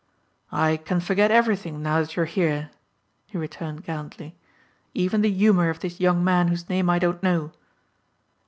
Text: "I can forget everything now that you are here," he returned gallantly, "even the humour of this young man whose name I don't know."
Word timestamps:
"I 0.55 0.77
can 0.77 0.99
forget 0.99 1.29
everything 1.29 1.83
now 1.83 2.01
that 2.01 2.15
you 2.15 2.23
are 2.23 2.25
here," 2.25 2.71
he 3.27 3.37
returned 3.37 3.83
gallantly, 3.83 4.35
"even 4.95 5.21
the 5.21 5.31
humour 5.31 5.69
of 5.69 5.81
this 5.81 5.99
young 5.99 6.23
man 6.23 6.47
whose 6.47 6.67
name 6.69 6.89
I 6.89 6.97
don't 6.97 7.21
know." 7.21 7.51